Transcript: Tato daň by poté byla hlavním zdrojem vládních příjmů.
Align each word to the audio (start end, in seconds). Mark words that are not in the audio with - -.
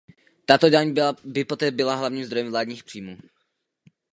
Tato 0.47 0.69
daň 0.69 0.95
by 1.23 1.43
poté 1.45 1.71
byla 1.71 1.95
hlavním 1.95 2.25
zdrojem 2.25 2.51
vládních 2.51 2.83
příjmů. 2.83 3.17